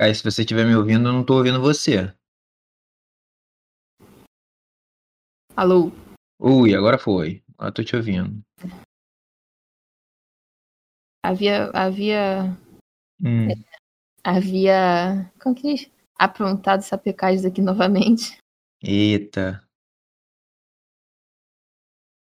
[0.00, 2.12] Aí, se você estiver me ouvindo, eu não tô ouvindo você.
[5.56, 5.90] Alô?
[6.38, 7.42] Ui, agora foi.
[7.56, 8.40] Agora tô te ouvindo.
[11.24, 11.70] Havia.
[11.74, 12.56] Havia.
[13.20, 13.48] Hum.
[14.22, 15.32] Havia.
[15.42, 15.90] Como que diz?
[16.16, 18.38] Aprontado sapecais aqui novamente.
[18.80, 19.64] Eita.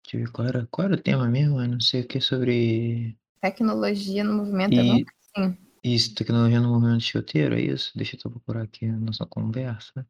[0.05, 1.61] Deixa eu ver qual era, qual era o tema mesmo?
[1.61, 3.17] Eu não sei o que sobre.
[3.41, 4.99] Tecnologia no movimento é E- bom
[5.37, 5.72] assim.
[5.85, 7.93] Isso, tecnologia no movimento escoteiro, é isso?
[7.97, 10.05] Deixa eu só procurar aqui a nossa conversa.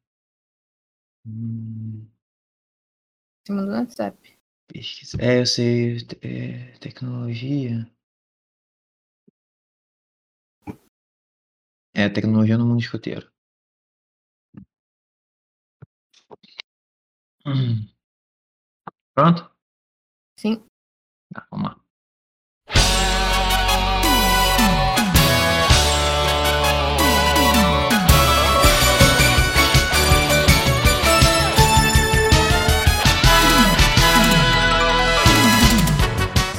[1.24, 2.09] Hum,
[3.45, 4.37] Você mandou no WhatsApp.
[4.66, 5.16] pesquisa.
[5.20, 5.98] É, eu sei.
[6.23, 7.88] é, tecnologia.
[11.95, 13.27] É, tecnologia no mundo escoteiro.
[17.45, 17.89] Hum.
[19.14, 19.50] Pronto?
[20.36, 20.64] Sim.
[21.34, 21.81] Tá, vamos lá.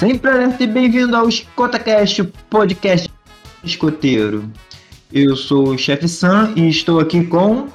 [0.04, 3.10] Sempre alerta e bem-vindo ao EscotaCast, podcast
[3.64, 4.52] escoteiro.
[5.10, 7.70] Eu sou o chefe Sam e estou aqui com.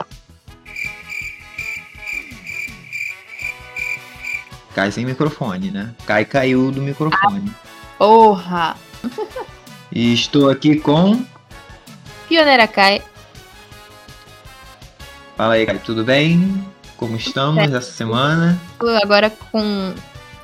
[4.75, 5.95] Cai sem microfone, né?
[6.05, 7.51] Cai caiu do microfone.
[7.97, 8.77] Porra!
[9.91, 11.25] E estou aqui com.
[12.29, 13.01] Pioneira Kai.
[15.35, 16.63] Fala aí, Kai, tudo bem?
[16.99, 18.61] Como estamos essa semana?
[19.03, 19.95] Agora com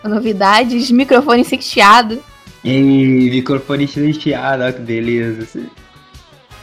[0.08, 2.22] novidades, microfone sexteado.
[2.62, 5.66] E microfone olha que beleza.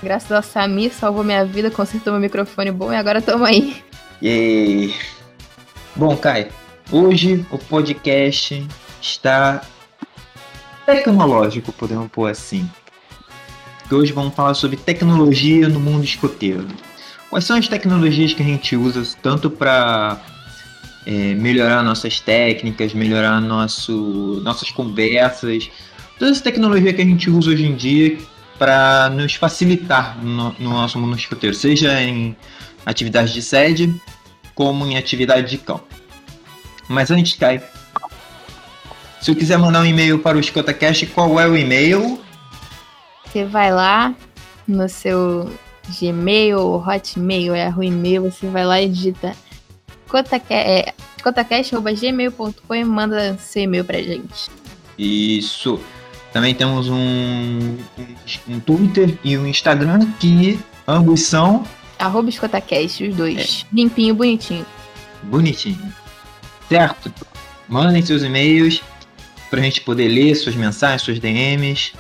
[0.02, 3.84] Graças ao Samir, salvou minha vida, consertou meu microfone bom e agora tamo aí.
[4.22, 4.94] E
[5.96, 6.48] Bom, Kai,
[6.90, 8.66] hoje o podcast
[9.02, 9.62] está
[10.86, 12.70] tecnológico, podemos pôr assim.
[13.88, 16.66] Que hoje vamos falar sobre tecnologia no mundo escoteiro.
[17.30, 20.18] Quais são as tecnologias que a gente usa tanto para
[21.06, 25.70] melhorar nossas técnicas, melhorar nosso, nossas conversas,
[26.20, 28.18] toda essa tecnologia que a gente usa hoje em dia
[28.58, 32.36] para nos facilitar no, no nosso mundo escoteiro, seja em
[32.86, 33.94] atividades de sede,
[34.54, 35.88] como em atividade de campo.
[36.88, 37.64] Mas antes, Kai,
[39.20, 42.20] se eu quiser mandar um e-mail para o EscotaCast, qual é o e-mail?
[43.26, 44.14] Você vai lá
[44.68, 45.50] no seu
[46.00, 49.51] Gmail, Hotmail, é o e-mail, você vai lá e digita é,
[50.12, 54.50] cotacast.gmail.com e manda seu e-mail pra gente.
[54.98, 55.80] Isso.
[56.34, 57.78] Também temos um, um,
[58.48, 61.64] um Twitter e um Instagram que ambos são
[62.02, 63.64] Arroba escotacast, os dois.
[63.72, 64.66] Limpinho, bonitinho.
[65.22, 65.94] bonitinhos.
[66.68, 67.14] Certo?
[67.70, 68.82] Mandem seus e-mails
[69.52, 71.94] para a gente poder ler suas mensagens, suas DMs.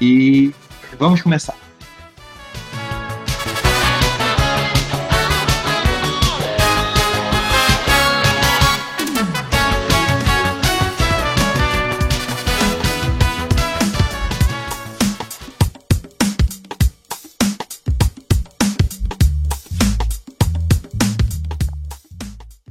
[0.00, 0.52] E
[0.98, 1.54] vamos começar.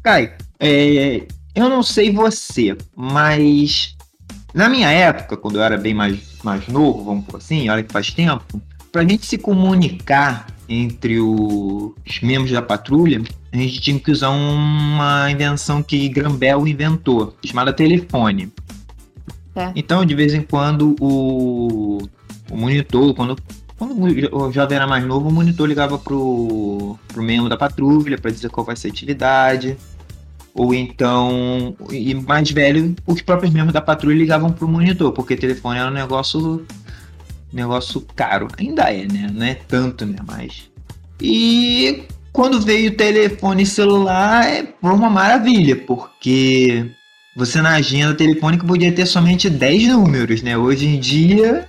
[0.09, 3.95] Kai, é, eu não sei você, mas
[4.55, 7.93] na minha época, quando eu era bem mais, mais novo, vamos por assim, olha que
[7.93, 8.59] faz tempo,
[8.91, 11.93] pra gente se comunicar entre os
[12.23, 13.21] membros da patrulha,
[13.53, 18.51] a gente tinha que usar uma invenção que Grambel inventou, chamada telefone.
[19.55, 19.71] É.
[19.75, 21.99] Então, de vez em quando, o,
[22.49, 23.37] o monitor, quando,
[23.77, 23.93] quando
[24.35, 28.49] o jovem era mais novo, o monitor ligava pro, pro membro da patrulha para dizer
[28.49, 29.77] qual vai ser a atividade.
[30.59, 35.79] Ou então, e mais velho, os próprios membros da patrulha ligavam pro monitor, porque telefone
[35.79, 36.65] era um negócio
[37.53, 38.49] negócio caro.
[38.57, 39.29] Ainda é, né?
[39.33, 40.17] Não é tanto, né?
[40.27, 40.69] Mas.
[41.21, 42.03] E
[42.33, 46.91] quando veio o telefone celular, é, foi uma maravilha, porque
[47.37, 50.57] você na agenda telefônica podia ter somente 10 números, né?
[50.57, 51.65] Hoje em dia,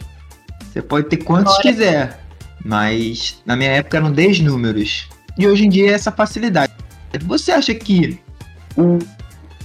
[0.64, 1.62] você pode ter quantos Olha.
[1.62, 2.26] quiser.
[2.64, 5.06] Mas na minha época eram 10 números.
[5.38, 6.72] E hoje em dia é essa facilidade.
[7.24, 8.18] Você acha que
[8.76, 8.98] o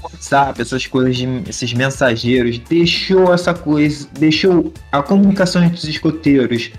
[0.04, 6.72] WhatsApp, essas coisas, de, esses mensageiros, deixou essa coisa, deixou a comunicação entre os escoteiros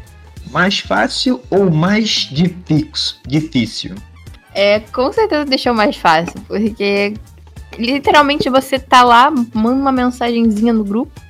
[0.50, 3.16] mais fácil ou mais difícil?
[3.26, 3.94] difícil?
[4.54, 7.14] É, com certeza deixou mais fácil, porque
[7.78, 11.20] literalmente você tá lá, manda uma mensagenzinha no grupo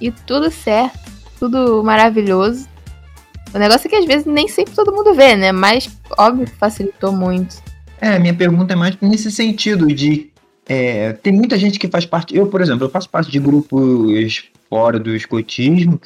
[0.00, 0.98] e tudo certo,
[1.38, 2.66] tudo maravilhoso.
[3.54, 5.52] O negócio é que às vezes nem sempre todo mundo vê, né?
[5.52, 7.62] Mas óbvio que facilitou muito.
[8.00, 10.30] É, minha pergunta é mais nesse sentido de
[10.68, 12.36] é, tem muita gente que faz parte.
[12.36, 16.00] Eu, por exemplo, eu faço parte de grupos fora do escotismo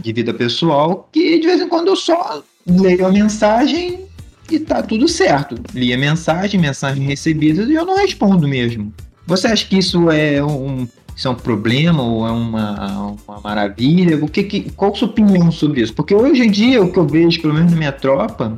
[0.00, 4.06] de vida pessoal que de vez em quando eu só leio a mensagem
[4.50, 5.60] e tá tudo certo.
[5.74, 8.92] Li a mensagem, mensagem recebida e eu não respondo mesmo.
[9.26, 14.16] Você acha que isso é um, isso é um problema ou é uma, uma maravilha?
[14.24, 15.92] O que, que, qual a sua opinião sobre isso?
[15.92, 18.56] Porque hoje em dia, o que eu vejo, pelo menos na minha tropa,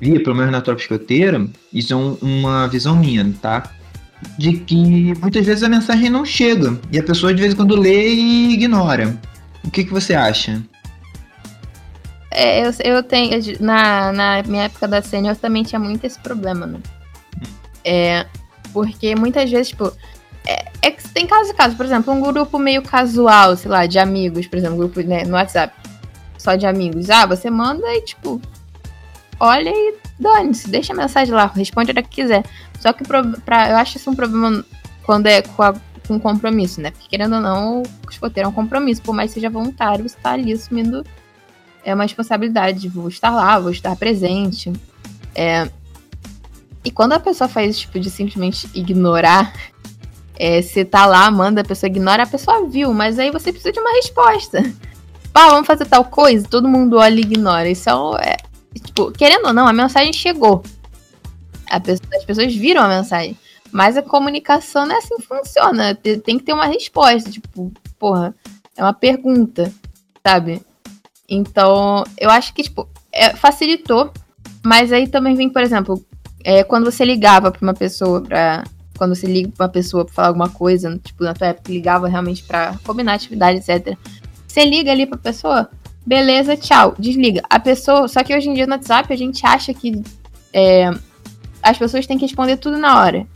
[0.00, 3.70] via, pelo menos na tropa escoteira, isso é um, uma visão minha, tá?
[4.38, 7.76] De que muitas vezes a mensagem não chega e a pessoa de vez em quando
[7.76, 9.18] lê e ignora.
[9.64, 10.62] O que, que você acha?
[12.34, 13.40] É, eu, eu tenho.
[13.60, 16.80] Na, na minha época da sênior eu também tinha muito esse problema, né?
[17.84, 18.26] É,
[18.72, 19.92] porque muitas vezes, tipo.
[20.46, 21.76] É, é que tem casos e casos.
[21.76, 25.34] Por exemplo, um grupo meio casual, sei lá, de amigos, por exemplo, grupo né, no
[25.34, 25.72] WhatsApp.
[26.36, 27.08] Só de amigos.
[27.08, 28.42] Ah, você manda e, tipo,
[29.40, 32.44] olha e dane-se, deixa a mensagem lá, responde a hora que quiser.
[32.80, 34.64] Só que pra, eu acho isso um problema
[35.04, 35.74] quando é com, a,
[36.06, 36.90] com compromisso, né?
[36.90, 40.16] Porque querendo ou não, o escoteiro é um compromisso, por mais que seja voluntário, você
[40.22, 41.04] tá ali assumindo
[41.84, 44.72] é uma responsabilidade, vou estar lá, vou estar presente.
[45.34, 45.68] É...
[46.82, 49.52] E quando a pessoa faz esse tipo de simplesmente ignorar,
[50.36, 53.72] é, você tá lá, manda, a pessoa ignora, a pessoa viu, mas aí você precisa
[53.72, 54.62] de uma resposta.
[55.32, 57.68] Pá, vamos fazer tal coisa, todo mundo olha e ignora.
[57.68, 57.88] Isso
[58.18, 58.36] é, é
[58.80, 60.62] tipo, querendo ou não, a mensagem chegou.
[61.84, 63.36] Pessoa, as pessoas viram a mensagem.
[63.72, 65.94] Mas a comunicação não é assim que funciona.
[65.94, 67.30] Tem que ter uma resposta.
[67.30, 68.34] Tipo, porra,
[68.76, 69.72] é uma pergunta,
[70.24, 70.62] sabe?
[71.28, 74.12] Então, eu acho que, tipo, é, facilitou.
[74.64, 76.04] Mas aí também vem, por exemplo,
[76.44, 78.64] é, quando você ligava pra uma pessoa pra.
[78.96, 82.06] Quando você liga pra uma pessoa pra falar alguma coisa, tipo, na tua época, ligava
[82.06, 83.98] realmente pra combinar atividade, etc.
[84.46, 85.68] Você liga ali pra pessoa,
[86.04, 87.42] beleza, tchau, desliga.
[87.48, 88.08] A pessoa.
[88.08, 90.02] Só que hoje em dia no WhatsApp a gente acha que
[90.52, 90.90] é,
[91.62, 93.26] as pessoas têm que responder tudo na hora.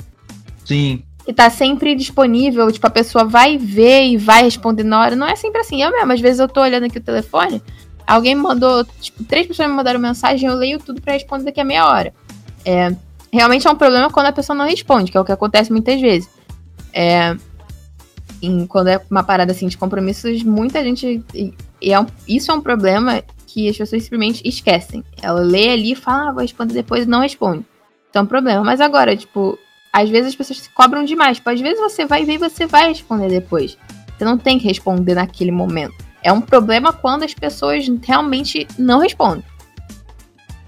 [0.65, 1.03] Sim.
[1.25, 5.17] Que tá sempre disponível, tipo, a pessoa vai ver e vai responder na hora.
[5.17, 5.83] Não é sempre assim.
[5.83, 7.63] Eu mesmo, às vezes eu tô olhando aqui o telefone,
[8.07, 11.61] alguém me mandou, tipo, três pessoas me mandaram mensagem, eu leio tudo para responder daqui
[11.61, 12.15] a meia hora.
[12.65, 12.95] É,
[13.31, 16.01] realmente é um problema quando a pessoa não responde, que é o que acontece muitas
[16.01, 16.29] vezes.
[16.93, 17.37] É,
[18.41, 21.23] em, quando é uma parada assim de compromissos, muita gente.
[21.81, 25.03] E, é um, isso é um problema que as pessoas simplesmente esquecem.
[25.23, 27.65] Ela lê ali e fala, ah, vou responder depois e não responde.
[28.11, 28.63] Então é um problema.
[28.63, 29.59] Mas agora, tipo,
[29.93, 31.39] às vezes as pessoas se cobram demais.
[31.39, 33.77] Tipo, às vezes você vai ver e você vai responder depois.
[34.17, 35.95] Você não tem que responder naquele momento.
[36.23, 39.45] É um problema quando as pessoas realmente não respondem.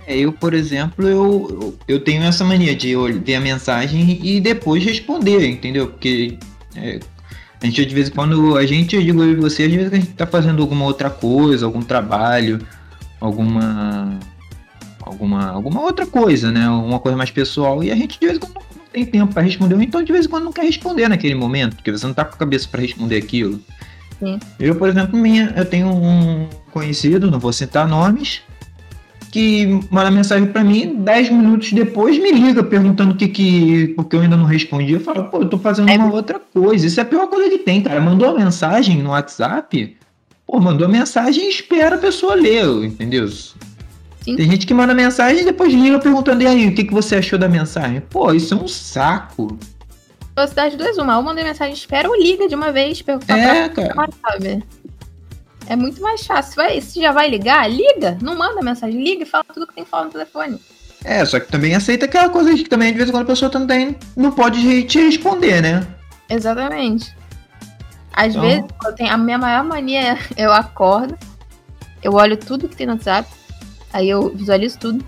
[0.06, 4.84] É, eu, por exemplo, eu, eu tenho essa mania de ver a mensagem e depois
[4.84, 5.88] responder, entendeu?
[5.88, 6.38] Porque
[6.74, 6.98] é,
[7.62, 9.92] a gente, de vez em quando, a gente, eu digo eu e você, às vezes
[9.92, 12.58] a gente tá fazendo alguma outra coisa, algum trabalho,
[13.20, 14.18] alguma.
[15.00, 15.50] alguma.
[15.50, 16.68] alguma outra coisa, né?
[16.70, 19.42] Uma coisa mais pessoal, e a gente de vez em quando não tem tempo para
[19.42, 22.14] responder, ou então de vez em quando não quer responder naquele momento, porque você não
[22.14, 23.60] tá com a cabeça para responder aquilo.
[24.18, 24.38] Sim.
[24.58, 28.40] Eu, por exemplo, minha, eu tenho um conhecido, não vou citar nomes,
[29.30, 33.88] que manda mensagem para mim, 10 minutos depois me liga perguntando o que que.
[33.94, 34.92] Porque eu ainda não respondi.
[34.92, 35.96] Eu falo, pô, eu tô fazendo é...
[35.96, 36.86] uma outra coisa.
[36.86, 38.00] Isso é a pior coisa que tem, cara.
[38.00, 39.96] Mandou a mensagem no WhatsApp,
[40.46, 43.28] pô, mandou a mensagem e espera a pessoa ler, entendeu?
[43.28, 44.36] Sim.
[44.36, 47.16] Tem gente que manda mensagem e depois liga perguntando, e aí, o que, que você
[47.16, 48.00] achou da mensagem?
[48.00, 49.58] Pô, isso é um saco.
[50.34, 51.16] Velocidade 2, uma.
[51.16, 54.08] Ou manda mensagem, espera ou liga de uma vez, perguntar é, pra cara.
[54.22, 54.62] sabe?
[55.70, 56.56] É muito mais fácil.
[56.56, 58.18] Vai, se já vai ligar, liga.
[58.20, 60.60] Não manda mensagem, liga e fala tudo que tem que falar no telefone.
[61.04, 63.26] É, só que também aceita aquela coisa de que também de vez em quando a
[63.26, 65.86] pessoa também não pode te responder, né?
[66.28, 67.14] Exatamente.
[68.12, 68.42] Às então...
[68.42, 71.16] vezes, eu tenho, a minha maior mania é eu acordo,
[72.02, 73.30] eu olho tudo que tem no WhatsApp,
[73.92, 75.06] aí eu visualizo tudo,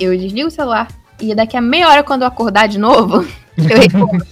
[0.00, 0.88] eu desligo o celular,
[1.20, 3.22] e daqui a meia hora, quando eu acordar de novo,
[3.54, 4.26] eu respondo.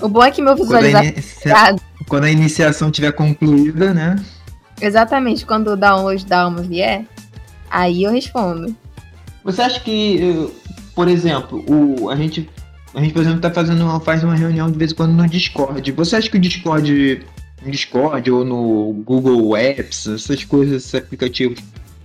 [0.00, 1.80] o bom é que meu visualizador.
[2.08, 4.16] Quando a iniciação tiver concluída, né?
[4.80, 7.04] Exatamente, quando o download da alma vier,
[7.70, 8.76] aí eu respondo.
[9.42, 10.50] Você acha que, eh,
[10.94, 12.48] por exemplo, o, a gente,
[12.94, 15.26] a gente, por exemplo, tá fazendo uma, faz uma reunião de vez em quando no
[15.26, 15.90] Discord.
[15.92, 17.22] Você acha que o Discord,
[17.64, 21.58] no Discord ou no Google Apps, essas coisas, esses aplicativos,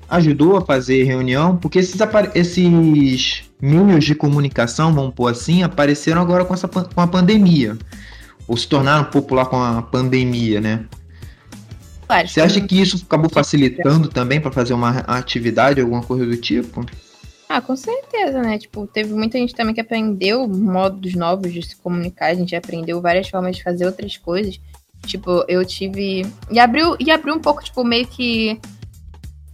[0.09, 1.57] ajudou a fazer reunião?
[1.57, 1.99] Porque esses,
[2.35, 7.77] esses meios de comunicação, vamos pôr assim, apareceram agora com, essa, com a pandemia
[8.47, 10.85] ou se tornaram popular com a pandemia, né?
[12.07, 16.35] Claro, Você acha que isso acabou facilitando também para fazer uma atividade, alguma coisa do
[16.35, 16.85] tipo?
[17.47, 18.57] Ah, com certeza, né?
[18.57, 23.01] Tipo, teve muita gente também que aprendeu modos novos de se comunicar, a gente aprendeu
[23.01, 24.59] várias formas de fazer outras coisas.
[25.05, 26.25] Tipo, eu tive.
[26.49, 28.59] E abriu, e abriu um pouco, tipo, meio que.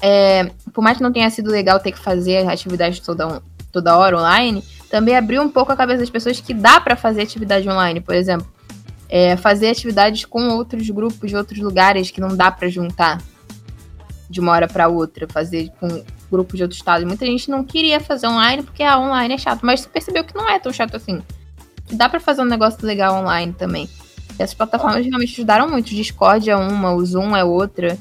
[0.01, 3.41] É, por mais que não tenha sido legal ter que fazer atividade toda,
[3.71, 7.21] toda hora online, também abriu um pouco a cabeça das pessoas que dá para fazer
[7.21, 7.99] atividade online.
[7.99, 8.47] Por exemplo,
[9.09, 13.21] é, fazer atividades com outros grupos de outros lugares que não dá para juntar
[14.29, 17.05] de uma hora para outra, fazer com grupos de outros estados.
[17.05, 20.23] Muita gente não queria fazer online porque a ah, online é chato, mas você percebeu
[20.23, 21.21] que não é tão chato assim.
[21.85, 23.89] Que dá para fazer um negócio legal online também.
[24.37, 25.87] E essas plataformas realmente ajudaram muito.
[25.87, 27.97] O Discord é uma, o Zoom é outra,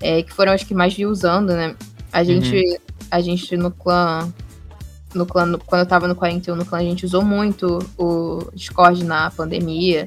[0.00, 1.76] é, que foram as que mais vi usando, né?
[2.12, 2.76] A gente, uhum.
[3.10, 4.32] a gente no clã,
[5.14, 8.50] no clã, no, quando eu tava no 41 no clã, a gente usou muito o
[8.52, 10.06] Discord na pandemia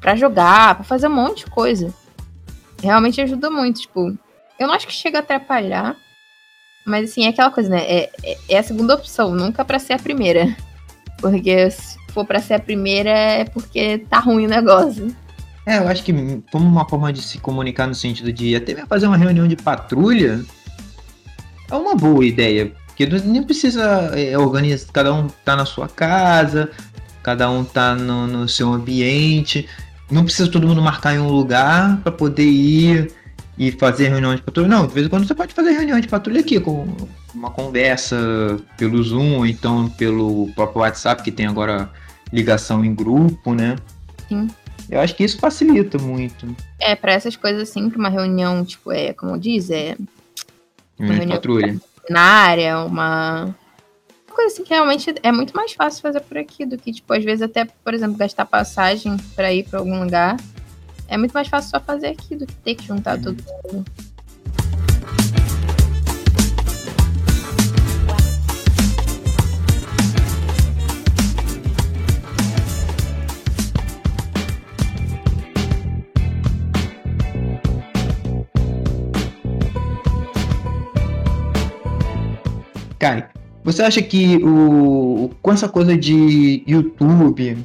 [0.00, 1.92] para jogar, para fazer um monte de coisa.
[2.82, 4.16] Realmente ajuda muito, tipo,
[4.58, 5.96] eu não acho que chega a atrapalhar,
[6.86, 7.82] mas assim, é aquela coisa, né?
[7.82, 10.56] É, é, é a segunda opção, nunca para ser a primeira.
[11.20, 15.14] Porque se for para ser a primeira é porque tá ruim o negócio.
[15.66, 16.12] É, eu acho que
[16.52, 19.56] como uma forma de se comunicar no sentido de até mesmo fazer uma reunião de
[19.56, 20.44] patrulha
[21.70, 22.72] é uma boa ideia.
[22.86, 26.70] Porque nem precisa é, organizar, cada um tá na sua casa,
[27.26, 29.68] cada um tá no, no seu ambiente.
[30.08, 33.12] Não precisa todo mundo marcar em um lugar para poder ir
[33.58, 34.68] e fazer reunião de patrulha.
[34.68, 36.86] Não, de vez em quando você pode fazer reunião de patrulha aqui, com
[37.34, 38.16] uma conversa
[38.78, 41.90] pelo Zoom, ou então pelo próprio WhatsApp, que tem agora
[42.32, 43.74] ligação em grupo, né?
[44.28, 44.46] Sim.
[44.88, 46.46] Eu acho que isso facilita muito.
[46.78, 49.96] É, para essas coisas assim, pra uma reunião, tipo, é, como diz, é.
[50.96, 51.76] Uma reunião patrulha.
[52.08, 53.52] Na área, uma.
[54.36, 57.24] Coisa assim que realmente é muito mais fácil fazer por aqui do que, tipo, às
[57.24, 60.36] vezes até, por exemplo, gastar passagem para ir para algum lugar.
[61.08, 63.22] É muito mais fácil só fazer aqui do que ter que juntar uhum.
[63.22, 63.86] todo mundo.
[83.66, 87.58] Você acha que o, com essa coisa de YouTube,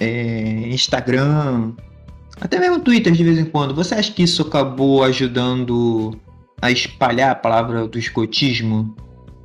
[0.00, 1.74] é, Instagram,
[2.40, 3.74] até mesmo Twitter de vez em quando.
[3.74, 6.18] Você acha que isso acabou ajudando
[6.62, 8.96] a espalhar a palavra do escotismo?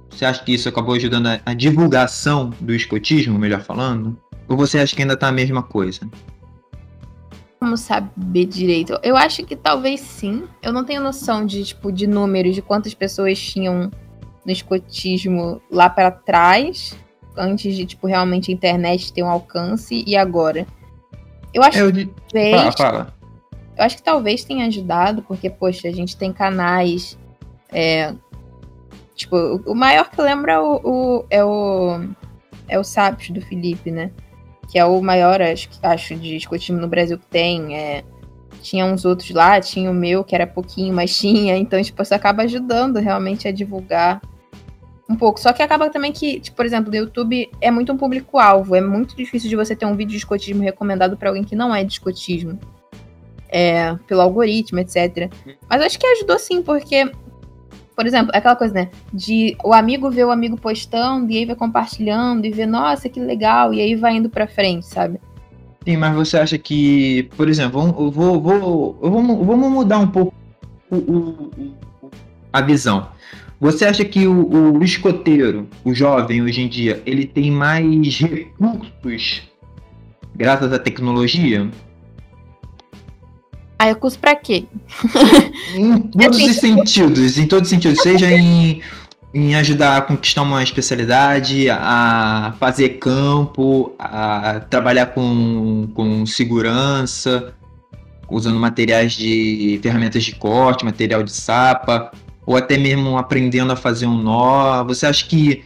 [0.10, 4.18] Você acha que isso acabou ajudando a, a divulgação do escotismo, melhor falando?
[4.48, 6.10] Ou você acha que ainda tá a mesma coisa?
[7.60, 8.98] Como saber direito?
[9.04, 10.44] Eu acho que talvez sim.
[10.62, 13.92] Eu não tenho noção de, tipo, de números, de quantas pessoas tinham
[14.46, 16.98] no escotismo lá para trás,
[17.38, 20.68] antes de, tipo, realmente a internet ter um alcance, e agora.
[21.54, 22.76] Eu acho eu que talvez.
[23.76, 27.18] Eu acho que talvez tenha ajudado, porque, poxa, a gente tem canais.
[27.72, 28.14] É,
[29.16, 29.36] tipo,
[29.66, 32.00] o maior que lembra é o, o, é o.
[32.68, 34.12] É o Sapios do Felipe, né?
[34.70, 37.76] Que é o maior, acho, acho de escotismo no Brasil que tem.
[37.76, 38.04] É,
[38.62, 41.58] tinha uns outros lá, tinha o meu, que era pouquinho, mas tinha.
[41.58, 44.22] Então, tipo, isso acaba ajudando realmente a divulgar
[45.10, 45.40] um pouco.
[45.40, 48.76] Só que acaba também que, tipo, por exemplo, o YouTube é muito um público-alvo.
[48.76, 51.74] É muito difícil de você ter um vídeo de escotismo recomendado para alguém que não
[51.74, 52.60] é de escotismo.
[53.50, 55.32] É, pelo algoritmo, etc.
[55.70, 57.12] Mas acho que ajudou sim, porque,
[57.96, 58.90] por exemplo, aquela coisa, né?
[59.14, 63.20] De o amigo ver o amigo postando e aí vai compartilhando e vê, nossa, que
[63.20, 65.20] legal, e aí vai indo pra frente, sabe?
[65.86, 70.08] Sim, mas você acha que, por exemplo, eu vou, vou, eu vou, vamos mudar um
[70.08, 70.34] pouco
[70.90, 71.52] o, o,
[72.52, 73.10] a visão.
[73.63, 79.41] Você acha que o, o escoteiro, o jovem hoje em dia, ele tem mais recursos
[80.36, 81.72] graças à tecnologia?
[83.79, 84.65] Ah, recurso pra quê?
[85.74, 88.01] Em todos os sentidos, em todos os sentidos.
[88.01, 88.82] Seja em,
[89.34, 97.53] em ajudar a conquistar uma especialidade, a fazer campo, a trabalhar com, com segurança,
[98.29, 102.12] usando materiais de ferramentas de corte, material de sapa,
[102.46, 104.84] ou até mesmo aprendendo a fazer um nó.
[104.84, 105.64] Você acha que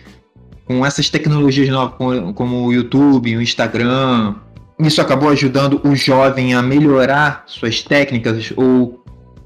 [0.66, 1.96] com essas tecnologias novas,
[2.36, 4.36] como o YouTube, o Instagram,
[4.80, 9.04] isso acabou ajudando o jovem a melhorar suas técnicas ou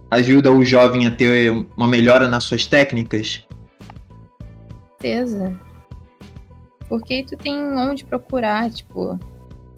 [0.09, 3.45] ajuda o jovem a ter uma melhora nas suas técnicas?
[4.99, 5.57] Certeza.
[6.89, 9.17] Porque tu tem onde procurar, tipo,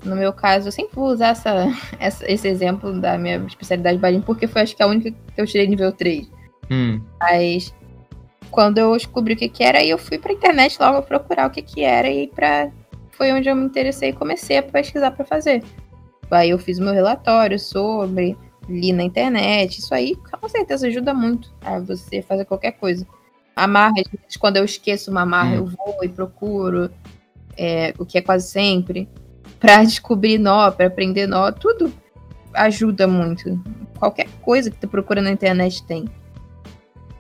[0.04, 1.68] no meu caso, eu sempre vou usar essa,
[2.00, 5.46] essa esse exemplo da minha especialidade barim, porque foi acho que a única que eu
[5.46, 6.28] tirei nível 3.
[6.70, 7.02] Hum.
[7.20, 7.74] Mas
[8.52, 11.50] quando eu descobri o que, que era, aí eu fui pra internet logo procurar o
[11.50, 12.70] que, que era e pra...
[13.12, 15.64] foi onde eu me interessei e comecei a pesquisar para fazer.
[16.30, 21.54] Aí eu fiz meu relatório sobre, li na internet, isso aí com certeza ajuda muito
[21.64, 23.08] a você fazer qualquer coisa.
[23.56, 23.96] Amarra,
[24.40, 25.56] quando eu esqueço uma amarra, hum.
[25.56, 26.90] eu vou e procuro,
[27.58, 29.08] é, o que é quase sempre,
[29.60, 31.92] para descobrir nó, para aprender nó, tudo
[32.54, 33.60] ajuda muito.
[33.98, 36.06] Qualquer coisa que tu procura na internet tem.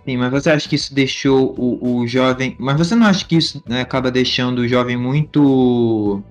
[0.05, 2.55] Sim, mas você acha que isso deixou o, o jovem.
[2.59, 6.21] Mas você não acha que isso né, acaba deixando o jovem muito.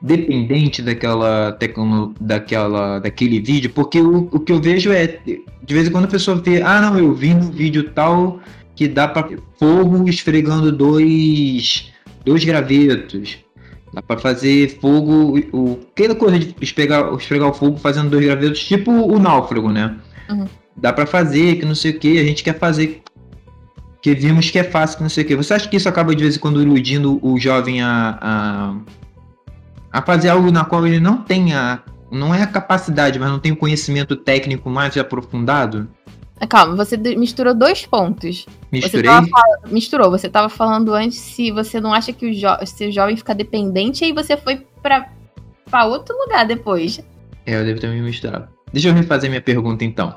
[0.00, 5.88] dependente daquela tecno, daquela daquele vídeo, porque o, o que eu vejo é de vez
[5.88, 8.40] em quando a pessoa vê, ah não, eu vi no vídeo tal
[8.74, 9.28] que dá para
[9.58, 11.92] fogo esfregando dois
[12.24, 13.38] dois gravetos.
[13.92, 18.64] Dá para fazer fogo, o aquela coisa de esfregar, esfregar o fogo fazendo dois gravetos,
[18.64, 19.94] tipo o náufrago, né?
[20.28, 20.46] Uhum.
[20.76, 23.04] Dá para fazer, que não sei o que, a gente quer fazer
[24.04, 25.34] que vimos que é fácil, que não sei o que.
[25.34, 28.74] Você acha que isso acaba de vez em quando iludindo o jovem a, a,
[29.90, 33.38] a fazer algo na qual ele não tem a, não é a capacidade, mas não
[33.38, 35.88] tem o conhecimento técnico mais aprofundado?
[36.50, 38.44] Calma, você misturou dois pontos.
[38.70, 39.10] Misturei?
[39.10, 40.10] Você falando, misturou.
[40.10, 43.34] Você estava falando antes se você não acha que o, jo se o jovem fica
[43.34, 47.00] dependente, aí você foi para outro lugar depois.
[47.46, 48.48] É, eu devo ter me misturado.
[48.70, 50.14] Deixa eu refazer minha pergunta então.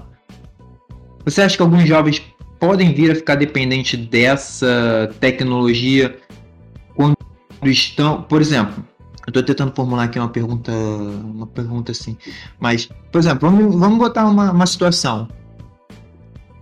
[1.27, 2.21] Você acha que alguns jovens
[2.57, 6.17] podem vir a ficar dependentes dessa tecnologia
[6.95, 7.17] quando
[7.63, 8.81] estão, por exemplo,
[9.25, 12.17] eu estou tentando formular aqui uma pergunta, uma pergunta assim,
[12.61, 15.27] mas, por exemplo, vamos, vamos botar uma, uma situação.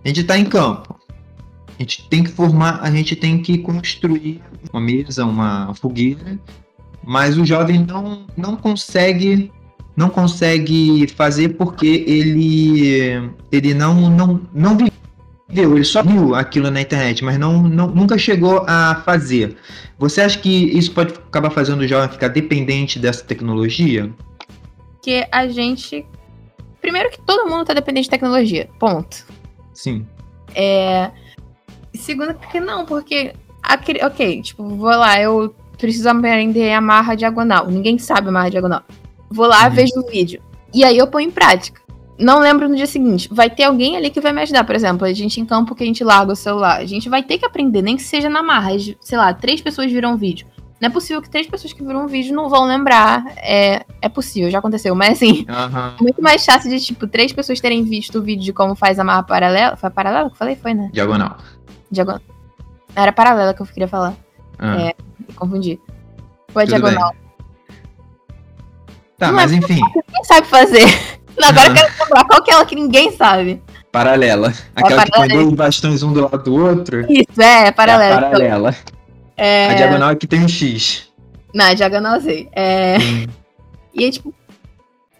[0.04, 0.98] A gente está em campo.
[1.68, 4.42] A gente tem que formar, a gente tem que construir
[4.72, 6.40] uma mesa, uma fogueira,
[7.04, 9.52] mas o jovem não, não consegue
[9.96, 16.80] não consegue fazer porque ele ele não não não viveu, ele só viu aquilo na
[16.80, 19.56] internet, mas não, não nunca chegou a fazer.
[19.98, 24.12] Você acha que isso pode acabar fazendo o jovem ficar dependente dessa tecnologia?
[25.02, 26.04] Que a gente
[26.86, 29.26] primeiro que todo mundo está dependente de tecnologia, ponto.
[29.74, 30.06] Sim.
[30.54, 31.10] É.
[31.94, 33.34] Segundo, que não, porque.
[33.62, 37.66] Aquele, ok, tipo, vou lá, eu preciso aprender a amarra diagonal.
[37.66, 38.82] Ninguém sabe amarra diagonal.
[39.30, 39.74] Vou lá, uhum.
[39.74, 40.42] vejo o vídeo.
[40.72, 41.80] E aí eu ponho em prática.
[42.18, 43.28] Não lembro no dia seguinte.
[43.30, 44.64] Vai ter alguém ali que vai me ajudar.
[44.64, 46.78] Por exemplo, a gente em campo que a gente larga o celular.
[46.78, 48.70] A gente vai ter que aprender, nem que seja na marra.
[49.00, 50.46] Sei lá, três pessoas viram um vídeo.
[50.80, 53.24] Não é possível que três pessoas que viram um vídeo não vão lembrar.
[53.36, 54.94] É, é possível, já aconteceu.
[54.94, 55.96] Mas assim, uhum.
[56.00, 59.04] muito mais fácil de, tipo, três pessoas terem visto o vídeo de como faz a
[59.04, 59.76] marra paralela.
[59.76, 60.56] Foi paralela que eu falei?
[60.56, 60.90] Foi, né?
[60.92, 61.36] Diagonal.
[61.90, 62.20] Diagonal.
[62.94, 64.14] Era paralela que eu queria falar.
[64.58, 64.80] Ah.
[64.80, 64.94] É,
[65.34, 65.78] confundi.
[66.48, 67.10] Foi a diagonal.
[67.12, 67.25] Bem.
[69.18, 69.80] Tá, mas é enfim.
[69.80, 70.84] Ninguém sabe fazer.
[71.42, 73.62] Agora eu quero lembrar qual que é ela que ninguém sabe.
[73.92, 74.48] Paralela.
[74.48, 75.28] É Aquela é paralela.
[75.28, 77.00] que põe dois bastões um do lado do outro.
[77.10, 78.14] Isso, é, é paralela.
[78.14, 78.70] É paralela.
[78.70, 78.96] Então.
[79.36, 79.70] É...
[79.70, 81.10] A diagonal aqui tem um X.
[81.54, 82.48] Na diagonal Z.
[82.52, 82.98] É...
[82.98, 83.26] Hum.
[83.94, 84.34] E aí, tipo,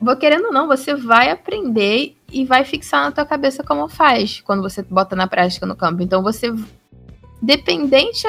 [0.01, 4.43] vou querendo ou não, você vai aprender e vai fixar na tua cabeça como faz
[4.45, 6.03] quando você bota na prática no campo.
[6.03, 6.53] Então você.
[7.41, 8.27] Dependente.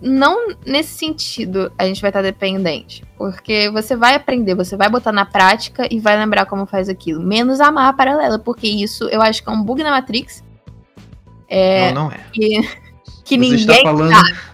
[0.00, 3.04] Não nesse sentido a gente vai estar dependente.
[3.16, 7.22] Porque você vai aprender, você vai botar na prática e vai lembrar como faz aquilo.
[7.22, 10.42] Menos a marra paralela, porque isso eu acho que é um bug na Matrix.
[11.48, 12.20] É, não, não é.
[12.32, 12.60] Que,
[13.24, 14.50] que você ninguém está falando, sabe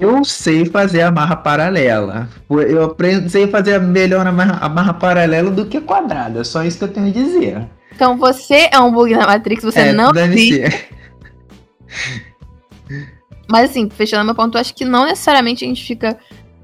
[0.00, 2.28] eu sei fazer a marra paralela.
[2.48, 6.40] Eu aprendo, sei fazer melhor a marra, a marra paralela do que quadrada.
[6.40, 7.68] É só isso que eu tenho a dizer.
[7.94, 10.88] Então você é um bug na Matrix, você é, não deve ser.
[13.50, 16.18] Mas assim, fechando meu ponto, eu acho que não necessariamente a gente fica.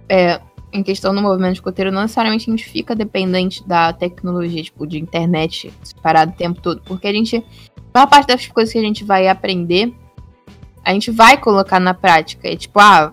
[0.09, 0.40] É,
[0.73, 5.01] em questão do movimento escoteiro, não necessariamente a gente fica dependente da tecnologia, tipo, de
[5.01, 6.81] internet parado o tempo todo.
[6.85, 7.45] Porque a gente.
[7.93, 9.93] A maior parte das coisas que a gente vai aprender
[10.85, 12.49] a gente vai colocar na prática.
[12.49, 13.12] É tipo, ah,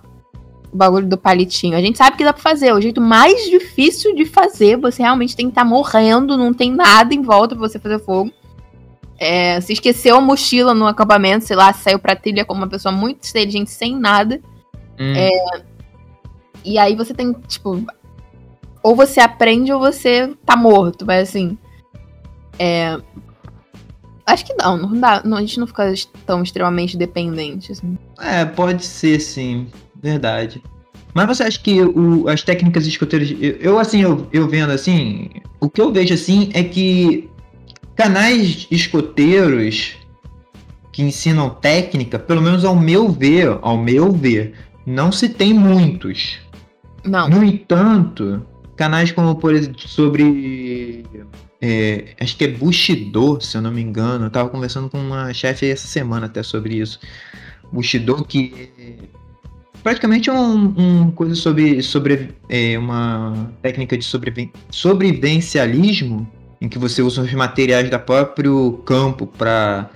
[0.72, 1.78] o bagulho do palitinho.
[1.78, 2.74] A gente sabe que dá pra fazer.
[2.74, 4.78] O jeito mais difícil de fazer.
[4.78, 8.00] Você realmente tem que estar tá morrendo, não tem nada em volta pra você fazer
[8.00, 8.32] fogo.
[9.20, 12.92] É, se esqueceu a mochila no acampamento, sei lá, saiu pra trilha como uma pessoa
[12.92, 14.40] muito inteligente, sem nada.
[15.00, 15.14] Hum.
[15.16, 15.62] É,
[16.64, 17.84] e aí você tem, tipo.
[18.84, 21.58] Ou você aprende ou você tá morto, mas assim.
[22.60, 23.00] É,
[24.28, 25.22] Acho que não, não dá.
[25.24, 25.94] Não, a gente não fica
[26.26, 27.72] tão extremamente dependente.
[27.72, 27.98] Assim.
[28.20, 29.68] É, pode ser, sim.
[29.96, 30.62] Verdade.
[31.14, 33.32] Mas você acha que o, as técnicas escoteiras.
[33.40, 35.30] Eu, eu, assim, eu, eu vendo assim.
[35.62, 37.30] O que eu vejo assim é que
[37.98, 39.98] canais escoteiros
[40.94, 44.54] que ensinam técnica, pelo menos ao meu ver, ao meu ver,
[44.86, 46.38] não se tem muitos.
[47.04, 47.28] Não.
[47.28, 51.06] No entanto, canais como por exemplo sobre
[51.60, 54.26] é, acho que é Bushido, se eu não me engano.
[54.26, 57.00] Eu tava conversando com uma chefe essa semana até sobre isso.
[57.72, 58.94] Bushido que é
[59.84, 66.30] praticamente um, um coisa sobre, sobre é, uma técnica de sobrevi sobrevivencialismo
[66.62, 69.90] em que você usa os materiais da próprio campo para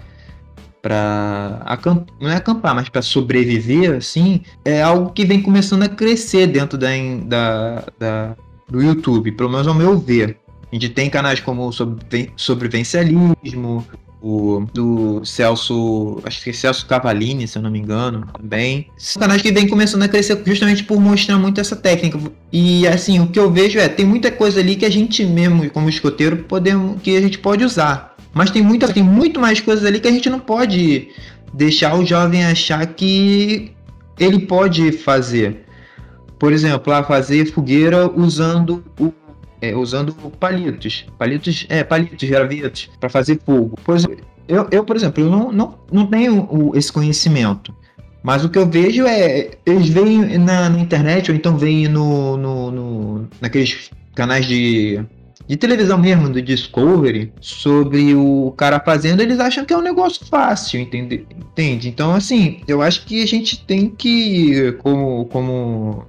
[0.81, 1.77] para
[2.19, 6.75] não é acampar, mas para sobreviver, assim, é algo que vem começando a crescer dentro
[6.75, 6.89] da,
[7.23, 8.35] da, da
[8.67, 10.37] do YouTube, pelo menos ao meu ver.
[10.71, 11.71] A gente tem canais como
[12.35, 13.85] sobrevivencialismo,
[14.21, 18.87] o, do Celso, acho que é Celso Cavalini, se eu não me engano, também.
[19.17, 22.19] Canais que vem começando a crescer justamente por mostrar muito essa técnica.
[22.51, 25.67] E assim, o que eu vejo é, tem muita coisa ali que a gente mesmo,
[25.71, 28.15] como escoteiro, podemos, que a gente pode usar.
[28.33, 31.09] Mas tem, muita, tem muito mais coisas ali que a gente não pode
[31.53, 33.71] deixar o jovem achar que
[34.19, 35.65] ele pode fazer.
[36.37, 39.11] Por exemplo, lá fazer fogueira usando o
[39.61, 43.77] é, usando palitos, palitos, é, palitos, gravetos, para fazer fogo.
[43.89, 47.73] Exemplo, eu, eu, por exemplo, eu não, não, não tenho o, esse conhecimento.
[48.23, 49.51] Mas o que eu vejo é.
[49.65, 55.03] Eles veem na, na internet, ou então veem no, no, no, naqueles canais de,
[55.47, 60.25] de televisão mesmo, do Discovery, sobre o cara fazendo, eles acham que é um negócio
[60.27, 61.25] fácil, entende?
[61.35, 61.89] entende?
[61.89, 66.05] Então, assim, eu acho que a gente tem que, como, como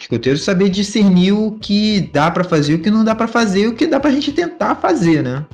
[0.00, 3.74] escoteiro saber discernir o que dá para fazer, o que não dá para fazer, o
[3.74, 5.44] que dá pra gente tentar fazer, né?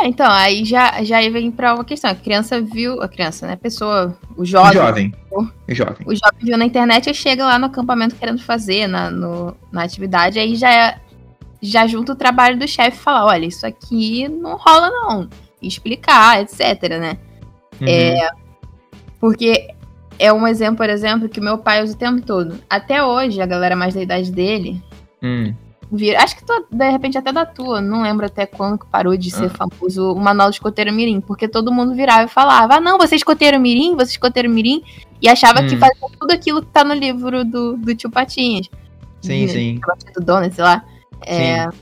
[0.00, 2.10] É, então, aí já, já vem pra uma questão.
[2.10, 3.52] A criança viu, a criança, né?
[3.52, 4.70] A pessoa, o jovem.
[4.70, 5.14] O jovem.
[5.30, 6.06] O, jovem.
[6.06, 9.84] O jovem viu na internet e chega lá no acampamento querendo fazer, na, no, na
[9.84, 10.98] atividade, aí já,
[11.60, 15.28] já junta o trabalho do chefe e fala: olha, isso aqui não rola, não.
[15.60, 17.18] E explicar, etc, né?
[17.80, 17.86] Uhum.
[17.86, 18.30] É,
[19.20, 19.68] porque
[20.22, 22.60] é um exemplo, por exemplo, que meu pai usa o tempo todo.
[22.70, 24.80] Até hoje, a galera mais da idade dele.
[25.20, 25.52] Hum.
[25.90, 29.16] Vira, acho que tô, de repente até da tua, não lembro até quando que parou
[29.16, 29.50] de ser ah.
[29.50, 33.16] famoso o manual de escoteiro mirim, porque todo mundo virava e falava: ah, não, você
[33.16, 34.82] é escoteiro mirim, você é escoteiro mirim,
[35.20, 35.66] e achava hum.
[35.66, 38.70] que fazia tudo aquilo que tá no livro do, do tio Patinhas.
[39.20, 39.80] Sim, de, sim.
[40.14, 40.84] Do Donald, sei lá.
[41.26, 41.78] É, sim.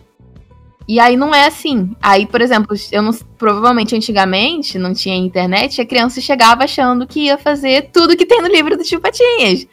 [0.90, 1.94] E aí não é assim.
[2.03, 7.26] Aí, por exemplo, eu não, provavelmente antigamente não tinha internet, a criança chegava achando que
[7.26, 9.68] ia fazer tudo que tem no livro do Tio Patinhas.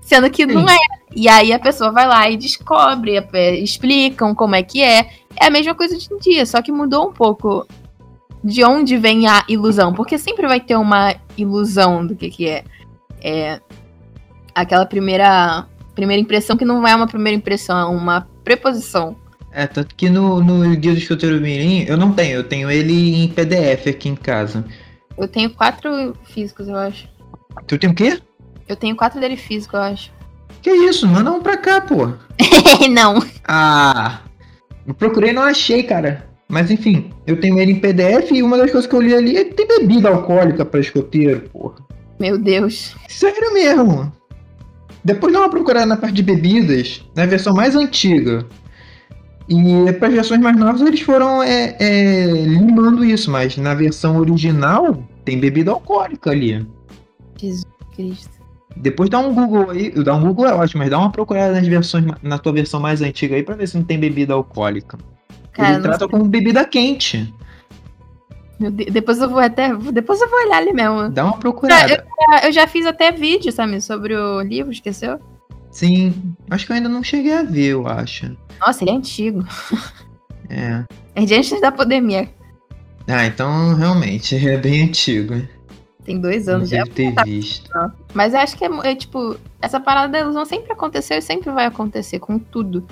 [0.00, 0.52] Sendo que Sim.
[0.52, 0.78] não é.
[1.12, 3.20] E aí a pessoa vai lá e descobre,
[3.60, 5.10] explicam como é que é.
[5.34, 7.66] É a mesma coisa de um dia, só que mudou um pouco
[8.44, 9.92] de onde vem a ilusão.
[9.92, 12.62] Porque sempre vai ter uma ilusão do que, que é.
[13.20, 13.60] É
[14.54, 19.16] aquela primeira, primeira impressão que não é uma primeira impressão, é uma preposição.
[19.52, 23.24] É, tanto que no, no Guia do Escoteiro Mirim eu não tenho, eu tenho ele
[23.24, 24.64] em PDF aqui em casa.
[25.18, 27.08] Eu tenho quatro físicos, eu acho.
[27.66, 28.20] Tu tem o quê?
[28.68, 30.12] Eu tenho quatro dele físico, eu acho.
[30.62, 31.06] Que isso?
[31.06, 32.12] Manda um pra cá, pô.
[32.90, 33.22] não.
[33.46, 34.20] Ah.
[34.86, 36.28] Eu procurei e não achei, cara.
[36.48, 39.36] Mas enfim, eu tenho ele em PDF e uma das coisas que eu li ali
[39.36, 41.76] é que tem bebida alcoólica pra escoteiro, porra.
[42.18, 42.94] Meu Deus.
[43.08, 44.12] Sério mesmo.
[45.02, 48.44] Depois dá uma procurada na parte de bebidas, na versão mais antiga.
[49.50, 54.16] E para as versões mais novas eles foram é, é, limando isso, mas na versão
[54.16, 56.64] original tem bebida alcoólica ali.
[57.36, 58.30] Jesus Cristo.
[58.76, 61.66] Depois dá um Google aí, dá um Google é ótimo, mas dá uma procurada nas
[61.66, 64.96] versões, na tua versão mais antiga aí pra ver se não tem bebida alcoólica.
[65.52, 66.08] Cara, Ele trata sei.
[66.08, 67.34] como bebida quente.
[68.92, 69.74] depois eu vou até.
[69.74, 71.10] Depois eu vou olhar ali mesmo.
[71.10, 71.92] Dá uma procurada.
[71.92, 75.18] Eu, eu já fiz até vídeo, sabe, sobre o livro, esqueceu?
[75.70, 78.36] Sim, acho que eu ainda não cheguei a ver, eu acho.
[78.60, 79.44] Nossa, ele é antigo.
[80.48, 80.84] É.
[81.14, 82.28] É de antes da pandemia.
[83.06, 85.46] Ah, então realmente é bem antigo.
[86.04, 86.82] Tem dois anos já.
[86.82, 87.70] Deve ter visto.
[88.14, 91.50] Mas eu acho que é, é, tipo, essa parada da ilusão sempre aconteceu e sempre
[91.50, 92.84] vai acontecer com tudo.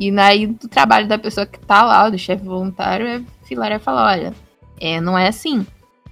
[0.00, 3.78] E aí do trabalho da pessoa que tá lá, do chefe voluntário, é filar e
[3.78, 4.34] falar, olha,
[4.80, 5.66] é, não é assim.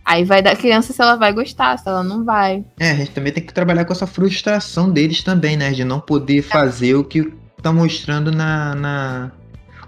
[0.05, 2.65] Aí vai da criança se ela vai gostar, se ela não vai.
[2.79, 5.71] É, a gente também tem que trabalhar com essa frustração deles também, né?
[5.71, 7.33] De não poder fazer o que
[7.63, 9.33] tá mostrando na, na.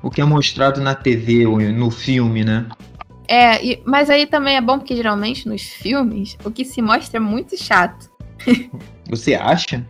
[0.03, 2.66] O que é mostrado na TV ou no filme, né?
[3.29, 7.16] É, e, mas aí também é bom porque geralmente nos filmes o que se mostra
[7.16, 8.11] é muito chato.
[9.09, 9.87] Você acha?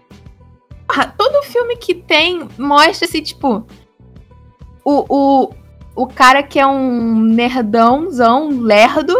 [0.88, 3.66] Ah, todo filme que tem mostra-se, tipo.
[4.84, 5.54] O, o,
[5.94, 9.16] o cara que é um nerdãozão, lerdo,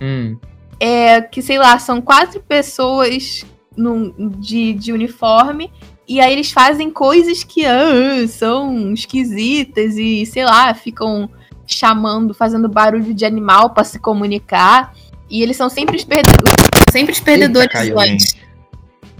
[0.00, 0.36] Hum.
[0.80, 3.44] É que, sei lá, são quatro pessoas
[3.76, 5.70] num, de, de uniforme.
[6.06, 11.30] E aí eles fazem coisas que ah, são esquisitas e, sei lá, ficam
[11.66, 14.94] chamando, fazendo barulho de animal para se comunicar.
[15.30, 16.54] E eles são sempre os perdedores.
[16.92, 18.36] Sempre os perdedores Eita, antes.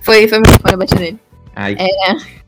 [0.02, 1.18] Foi, foi meu fone, eu bati nele.
[1.56, 1.76] Ai.
[1.78, 2.43] É.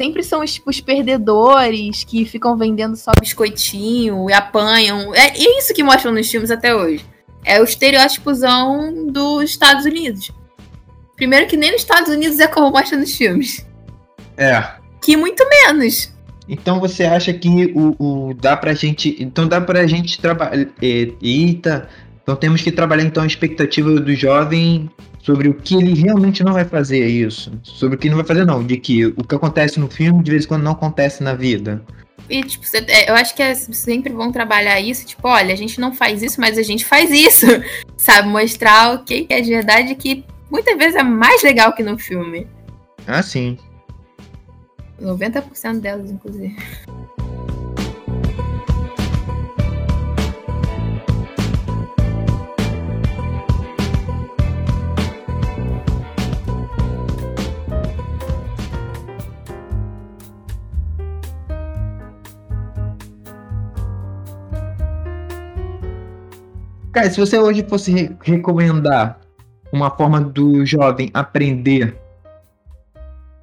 [0.00, 5.14] Sempre são os, tipo, os perdedores que ficam vendendo só biscoitinho e apanham.
[5.14, 7.04] É, é isso que mostram nos filmes até hoje.
[7.44, 10.32] É o estereótipozão dos Estados Unidos.
[11.16, 13.66] Primeiro que nem nos Estados Unidos é como mostra nos filmes.
[14.38, 14.70] É.
[15.02, 16.10] Que muito menos.
[16.48, 19.14] Então você acha que o, o dá pra gente.
[19.20, 20.66] Então dá pra gente trabalhar.
[20.80, 21.90] Eita.
[22.22, 24.90] Então temos que trabalhar então a expectativa do jovem
[25.22, 27.52] sobre o que ele realmente não vai fazer, é isso.
[27.62, 28.64] Sobre o que não vai fazer, não.
[28.64, 31.82] De que o que acontece no filme, de vez em quando, não acontece na vida.
[32.28, 35.80] E, tipo, é, eu acho que é sempre bom trabalhar isso, tipo, olha, a gente
[35.80, 37.46] não faz isso, mas a gente faz isso.
[37.96, 38.28] Sabe?
[38.28, 42.46] Mostrar o que é de verdade que muitas vezes é mais legal que no filme.
[43.06, 43.58] Ah, sim.
[45.00, 46.56] 90% delas, inclusive.
[66.92, 69.20] Cara, se você hoje fosse re recomendar
[69.72, 71.96] uma forma do jovem aprender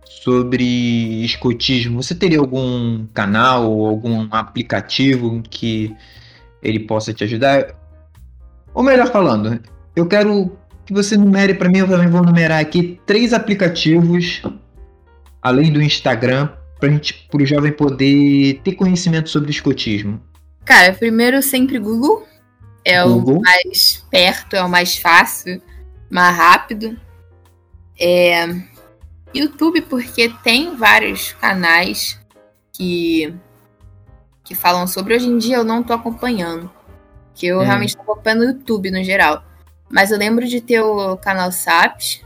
[0.06, 5.96] sobre escotismo, você teria algum canal ou algum aplicativo que
[6.62, 7.74] ele possa te ajudar?
[8.74, 9.62] Ou melhor falando,
[9.96, 10.52] eu quero
[10.86, 14.42] que você numere para mim, eu também vou numerar aqui três aplicativos,
[15.42, 20.20] além do Instagram, para o jovem poder ter conhecimento sobre escotismo.
[20.66, 22.28] Cara, primeiro sempre Google
[22.88, 25.62] é o mais perto, é o mais fácil,
[26.10, 26.98] mais rápido.
[28.00, 28.48] É
[29.36, 32.18] YouTube, porque tem vários canais
[32.72, 33.34] que,
[34.42, 35.16] que falam sobre.
[35.16, 36.72] Hoje em dia eu não tô acompanhando.
[37.36, 37.64] Que eu hum.
[37.64, 39.44] realmente tô acompanhando no YouTube no geral.
[39.90, 42.22] Mas eu lembro de ter o canal SAPS.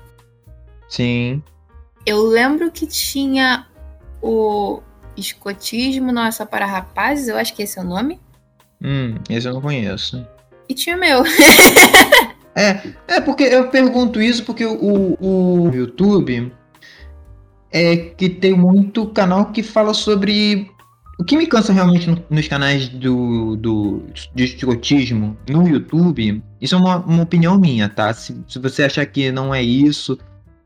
[0.88, 1.42] Sim.
[2.06, 3.68] Eu lembro que tinha
[4.22, 4.82] o
[5.18, 8.20] Escotismo Não só para rapazes, eu acho que esse é o nome.
[8.84, 10.26] Hum, esse eu não conheço
[10.72, 11.24] e tinha meu.
[12.56, 16.52] é, é porque eu pergunto isso porque o, o YouTube
[17.72, 20.70] é que tem muito canal que fala sobre
[21.20, 24.04] o que me cansa realmente nos canais do, do
[24.34, 28.12] de escotismo no YouTube, isso é uma, uma opinião minha, tá?
[28.14, 30.18] Se, se você achar que não é isso,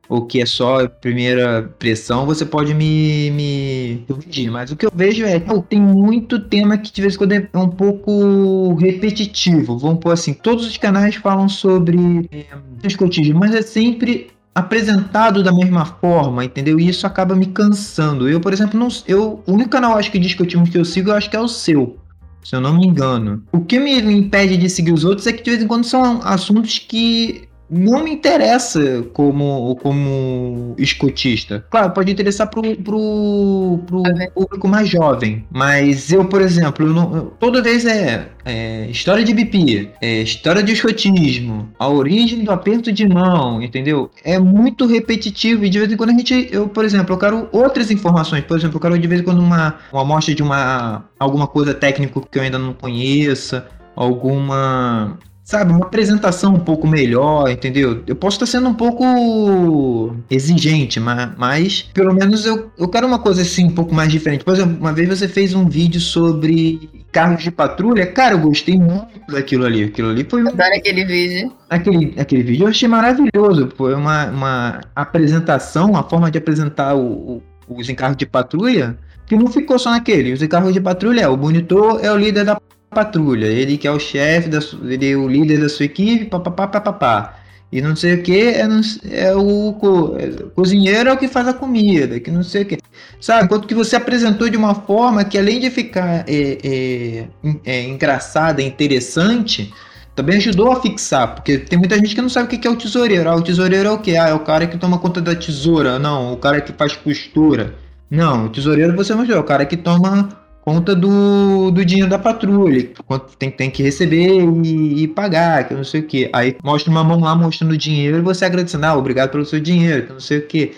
[0.08, 4.52] ou que é só primeira pressão, você pode me, me corrigir.
[4.52, 7.32] Mas o que eu vejo é que tem muito tema que de vez em quando
[7.34, 9.78] é um pouco repetitivo.
[9.78, 12.46] Vamos pôr assim, todos os canais falam sobre é,
[12.84, 16.80] escotismo, mas é sempre apresentado da mesma forma, entendeu?
[16.80, 18.30] E isso acaba me cansando.
[18.30, 21.10] Eu, por exemplo, não, eu, o único canal acho que de escotismo que eu sigo,
[21.10, 21.98] eu acho que é o seu.
[22.41, 23.44] Se eu não me engano.
[23.52, 26.22] O que me impede de seguir os outros é que de vez em quando são
[26.24, 31.65] assuntos que não me interessa como, como escotista.
[31.69, 35.45] Claro, pode interessar pro, pro, pro público mais jovem.
[35.51, 40.62] Mas eu, por exemplo, eu não, toda vez é, é, história de BP, é, história
[40.62, 44.10] de escotismo, a origem do aperto de mão, entendeu?
[44.23, 47.49] É muito repetitivo e de vez em quando a gente, eu, por exemplo, eu quero
[47.51, 48.43] outras informações.
[48.43, 51.73] Por exemplo, eu quero de vez em quando uma, uma amostra de uma alguma coisa
[51.73, 58.03] técnica que eu ainda não conheça, alguma sabe, uma apresentação um pouco melhor, entendeu?
[58.08, 63.19] Eu posso estar sendo um pouco exigente, mas, mas pelo menos eu, eu quero uma
[63.19, 64.43] coisa assim um pouco mais diferente.
[64.43, 68.75] Por exemplo, uma vez você fez um vídeo sobre carros de patrulha, cara, eu gostei
[68.75, 69.84] muito daquilo ali.
[69.84, 70.41] Aquilo ali foi.
[70.41, 71.53] Adoro aquele vídeo.
[71.69, 73.69] Aquele, aquele vídeo eu achei maravilhoso.
[73.77, 79.36] Foi uma, uma apresentação, uma forma de apresentar o, o, os encargos de patrulha que
[79.36, 80.34] não ficou só naquele.
[80.34, 82.58] Os encargos de patrulha é o monitor é o líder da
[82.95, 86.67] patrulha, ele que é o chefe, da, ele é o líder da sua equipe, papapá,
[86.67, 87.39] papapá.
[87.71, 88.65] E não sei o que, é,
[89.12, 92.65] é, o, co, é, cozinheiro é o que faz a comida, que não sei o
[92.65, 92.77] que.
[93.19, 97.27] Sabe, enquanto que você apresentou de uma forma que além de ficar é, é,
[97.65, 99.73] é, engraçada, interessante,
[100.15, 102.77] também ajudou a fixar, porque tem muita gente que não sabe o que é o
[102.77, 103.29] tesoureiro.
[103.29, 104.15] Ah, o tesoureiro é o que?
[104.15, 105.99] Ah, é o cara que toma conta da tesoura.
[105.99, 107.75] Não, o cara que faz costura.
[108.10, 112.17] Não, o tesoureiro você mostrou, é o cara que toma conta do, do dinheiro da
[112.17, 116.28] patrulha, quanto tem, tem que receber e, e, pagar, que não sei o que.
[116.34, 119.60] Aí mostra uma mão lá mostrando o dinheiro e você agradecendo, ah, obrigado pelo seu
[119.60, 120.75] dinheiro, que não sei o que.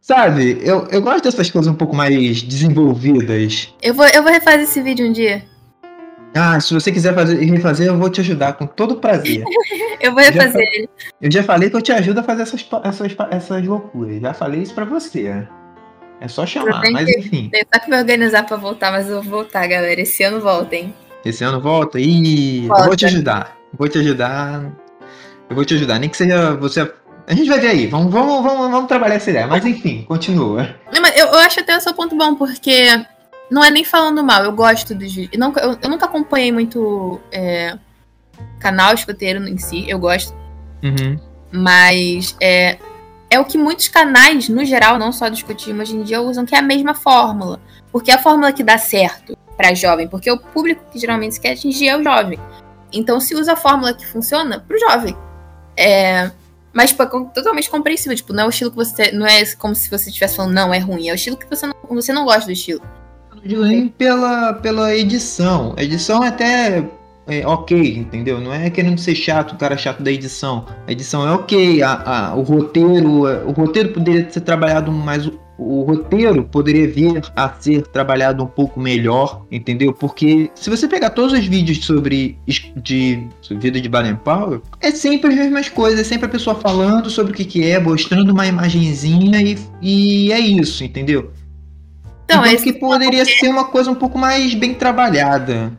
[0.00, 3.68] Sabe, eu, eu gosto dessas coisas um pouco mais desenvolvidas.
[3.82, 5.42] Eu vou, eu vou refazer esse vídeo um dia.
[6.34, 9.44] Ah, se você quiser fazer, refazer, eu vou te ajudar com todo prazer.
[10.00, 10.88] eu vou refazer ele.
[11.20, 14.18] Eu já falei que eu te ajudo a fazer essas, essas, essas loucuras.
[14.20, 15.46] Já falei isso pra você.
[16.20, 17.50] É só chamar, mas que, enfim.
[17.50, 20.00] Que me organizar pra voltar, mas eu vou voltar, galera.
[20.00, 20.94] Esse ano volta, hein?
[21.24, 21.98] Esse ano volta?
[21.98, 22.82] Ih, volta.
[22.82, 23.56] eu vou te ajudar.
[23.76, 24.72] Vou te ajudar.
[25.48, 25.98] Eu vou te ajudar.
[25.98, 26.92] Nem que seja você.
[27.26, 27.86] A gente vai ver aí.
[27.86, 29.46] Vamos, vamos, vamos, vamos trabalhar essa ideia.
[29.46, 30.76] Mas enfim, continua.
[30.92, 32.86] Não, mas eu, eu acho até o seu ponto bom, porque
[33.50, 35.42] não é nem falando mal, eu gosto dos vídeos.
[35.42, 37.76] Eu, eu, eu, nunca acompanhei muito é,
[38.58, 40.34] canal escoteiro em si, eu gosto.
[40.82, 41.18] Uhum.
[41.50, 42.78] Mas é,
[43.30, 46.54] é o que muitos canais, no geral, não só discutimos hoje em dia, usam, que
[46.54, 47.60] é a mesma fórmula.
[47.92, 51.40] Porque é a fórmula que dá certo para jovem, porque o público que geralmente se
[51.40, 52.38] quer atingir é o jovem.
[52.92, 55.16] Então se usa a fórmula que funciona para o jovem.
[55.76, 56.30] É,
[56.72, 58.16] Mas, tipo, é totalmente compreensível.
[58.16, 59.12] Tipo, não é o estilo que você.
[59.12, 61.08] Não é como se você estivesse falando, não, é ruim.
[61.08, 62.82] É o estilo que você não, você não gosta do estilo.
[63.34, 65.74] Não digo nem pela, pela edição.
[65.76, 66.88] A edição é até
[67.30, 68.40] é, ok, entendeu?
[68.40, 70.66] Não é querendo ser chato, o cara chato da edição.
[70.86, 71.92] A edição é ok, a,
[72.30, 73.22] a, o roteiro.
[73.46, 78.80] O roteiro poderia ser trabalhado mais o roteiro poderia vir a ser trabalhado um pouco
[78.80, 79.92] melhor, entendeu?
[79.92, 82.38] Porque se você pegar todos os vídeos sobre
[82.76, 87.10] de vida de Baden Powell, é sempre as mesmas coisas, é sempre a pessoa falando
[87.10, 91.30] sobre o que, que é, mostrando uma imagenzinha e, e é isso, entendeu?
[92.24, 95.72] Então, então que poderia ser uma coisa um pouco mais bem trabalhada.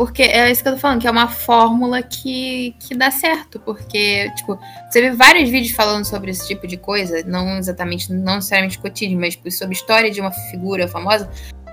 [0.00, 3.60] Porque é isso que eu tô falando, que é uma fórmula que, que dá certo.
[3.60, 4.58] Porque, tipo,
[4.88, 9.20] você vê vários vídeos falando sobre esse tipo de coisa, não exatamente, não necessariamente cotidiano,
[9.20, 11.28] mas tipo, sobre história de uma figura famosa.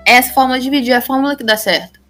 [0.05, 2.01] Essa fórmula de vídeo é a fórmula que dá certo.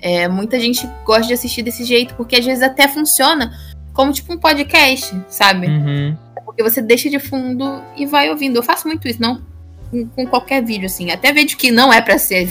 [0.00, 3.50] É, muita gente gosta de assistir desse jeito, porque às vezes até funciona
[3.92, 5.66] como tipo um podcast, sabe?
[5.66, 6.16] Uhum.
[6.44, 8.54] Porque você deixa de fundo e vai ouvindo.
[8.54, 9.42] Eu faço muito isso, não
[9.90, 11.10] com, com qualquer vídeo, assim.
[11.10, 12.48] Até vídeo que não é para ser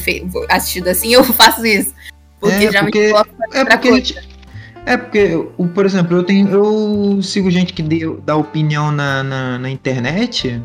[0.50, 1.94] assistido assim, eu faço isso.
[2.50, 3.14] Porque é, porque,
[3.54, 4.36] é porque gente,
[4.86, 9.58] é porque, por exemplo, eu tenho, eu sigo gente que deu, dá opinião na, na,
[9.58, 10.62] na, internet,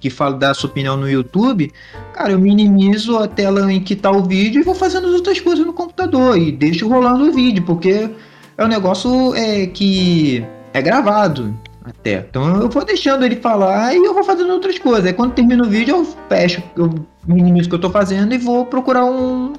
[0.00, 1.70] que fala da sua opinião no YouTube.
[2.12, 5.40] Cara, eu minimizo a tela em que tá o vídeo e vou fazendo as outras
[5.40, 8.10] coisas no computador e deixo rolando o vídeo, porque
[8.58, 12.26] é um negócio é, que é gravado até.
[12.28, 15.06] Então eu vou deixando ele falar e eu vou fazendo outras coisas.
[15.06, 16.92] Aí quando termina o vídeo eu fecho, eu
[17.26, 19.52] minimizo o que eu tô fazendo e vou procurar um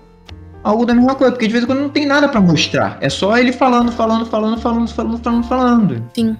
[0.63, 2.97] algo da mesma coisa, porque de vez em quando não tem nada para mostrar.
[3.02, 6.10] É só ele falando, falando, falando, falando, falando, falando, falando.
[6.15, 6.36] Sim.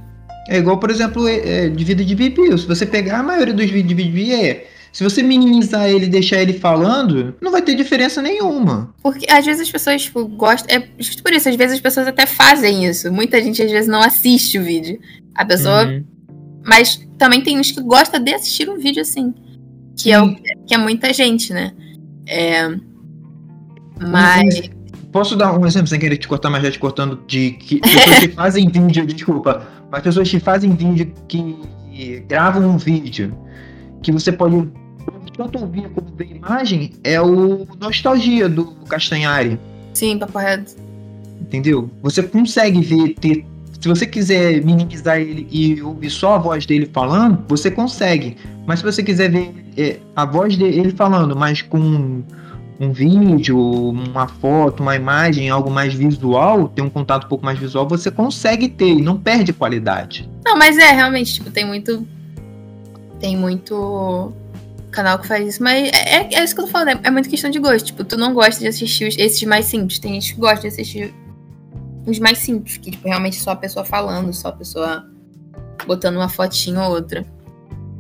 [0.48, 2.58] É igual, por exemplo, é, é, de vida de BP.
[2.58, 4.68] Se você pegar a maioria dos vídeos de BP é.
[4.92, 8.94] Se você minimizar ele e deixar ele falando, não vai ter diferença nenhuma.
[9.02, 10.76] Porque às vezes as pessoas, tipo, gostam.
[10.76, 13.12] É justo por isso, às vezes as pessoas até fazem isso.
[13.12, 15.00] Muita gente às vezes não assiste o vídeo.
[15.34, 15.86] A pessoa.
[15.86, 16.04] Uhum.
[16.66, 19.34] Mas também tem uns que gosta de assistir um vídeo assim.
[19.96, 21.72] Que, é, o, que é muita gente, né?
[22.28, 22.91] É.
[24.10, 24.70] Mas.
[25.12, 28.20] Posso dar um exemplo sem querer te cortar, mas já te cortando de que pessoas
[28.20, 31.58] que fazem vídeo, desculpa, mas pessoas que fazem vídeo que
[32.30, 33.38] gravam um vídeo
[34.02, 34.70] que você pode
[35.38, 39.60] tanto ouvir como ver imagem é o Nostalgia do Castanhari.
[39.94, 40.76] Sim, papo reto.
[41.40, 41.90] Entendeu?
[42.02, 43.46] Você consegue ver, ter.
[43.80, 48.38] Se você quiser minimizar ele e ouvir só a voz dele falando, você consegue.
[48.68, 52.22] Mas se você quiser ver é, a voz dele falando, mas com
[52.82, 57.60] um vídeo, uma foto, uma imagem, algo mais visual, ter um contato um pouco mais
[57.60, 60.28] visual, você consegue ter e não perde qualidade.
[60.44, 62.08] Não, mas é, realmente, tipo, tem muito.
[63.20, 64.34] Tem muito
[64.90, 67.12] canal que faz isso, mas é, é, é isso que eu tô falando, é, é
[67.12, 67.86] muito questão de gosto.
[67.86, 70.00] Tipo, tu não gosta de assistir os, esses mais simples.
[70.00, 71.14] Tem gente que gosta de assistir
[72.08, 75.06] os mais simples, que tipo, realmente só a pessoa falando, só a pessoa
[75.86, 77.24] botando uma fotinha ou outra.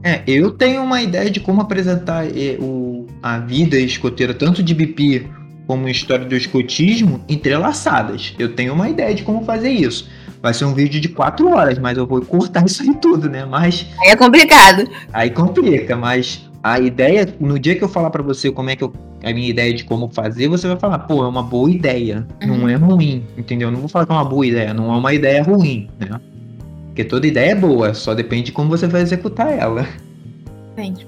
[0.03, 2.90] É, eu tenho uma ideia de como apresentar é, o,
[3.21, 5.27] a vida escoteira, tanto de BP
[5.67, 8.33] como história do escotismo, entrelaçadas.
[8.37, 10.09] Eu tenho uma ideia de como fazer isso.
[10.41, 13.45] Vai ser um vídeo de quatro horas, mas eu vou cortar isso aí tudo, né?
[13.45, 13.87] Mas.
[14.01, 14.89] Aí é complicado.
[15.13, 18.83] Aí complica, mas a ideia, no dia que eu falar para você como é que
[18.83, 22.27] eu, a minha ideia de como fazer, você vai falar, pô, é uma boa ideia,
[22.41, 22.57] uhum.
[22.57, 23.69] não é ruim, entendeu?
[23.69, 26.19] Eu não vou falar que é uma boa ideia, não é uma ideia ruim, né?
[26.87, 29.87] Porque toda ideia é boa, só depende de como você vai executar ela.
[30.73, 31.07] Entendi.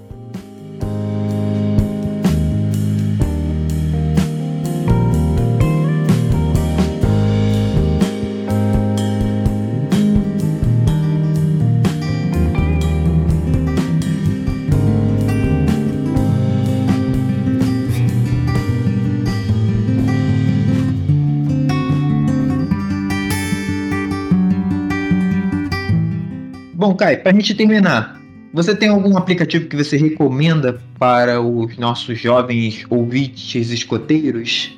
[26.84, 28.20] Bom, Kai, para a gente terminar,
[28.54, 34.78] você tem algum aplicativo que você recomenda para os nossos jovens ouvintes escoteiros?